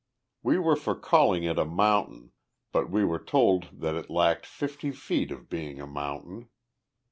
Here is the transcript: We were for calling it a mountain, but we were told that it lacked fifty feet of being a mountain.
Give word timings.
We 0.41 0.57
were 0.57 0.75
for 0.75 0.95
calling 0.95 1.43
it 1.43 1.59
a 1.59 1.63
mountain, 1.63 2.31
but 2.71 2.89
we 2.89 3.05
were 3.05 3.19
told 3.19 3.69
that 3.81 3.93
it 3.93 4.09
lacked 4.09 4.47
fifty 4.47 4.89
feet 4.89 5.29
of 5.29 5.47
being 5.47 5.79
a 5.79 5.85
mountain. 5.85 6.49